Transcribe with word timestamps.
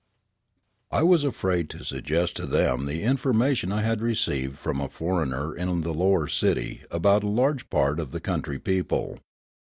I 0.89 1.03
was 1.03 1.23
afraid 1.23 1.69
to 1.69 1.83
suggest 1.85 2.35
to 2.37 2.47
them 2.47 2.87
the 2.87 3.03
information 3.03 3.71
I 3.71 3.83
had 3.83 4.01
received 4.01 4.57
from 4.57 4.81
a 4.81 4.89
foreigner 4.89 5.55
in 5.55 5.81
the 5.81 5.93
lower 5.93 6.27
city 6.27 6.81
about 6.89 7.23
a 7.23 7.27
large 7.27 7.69
part 7.69 7.99
of 7.99 8.09
the 8.09 8.19
country 8.19 8.57
people. 8.57 9.19